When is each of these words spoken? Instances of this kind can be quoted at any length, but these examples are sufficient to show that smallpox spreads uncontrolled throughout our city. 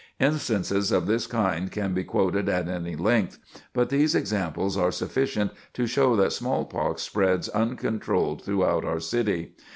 Instances 0.19 0.91
of 0.91 1.05
this 1.05 1.27
kind 1.27 1.71
can 1.71 1.93
be 1.93 2.03
quoted 2.03 2.49
at 2.49 2.67
any 2.67 2.95
length, 2.95 3.37
but 3.71 3.89
these 3.89 4.15
examples 4.15 4.75
are 4.75 4.91
sufficient 4.91 5.51
to 5.73 5.85
show 5.85 6.15
that 6.15 6.33
smallpox 6.33 7.03
spreads 7.03 7.49
uncontrolled 7.49 8.43
throughout 8.43 8.83
our 8.83 8.99
city. 8.99 9.51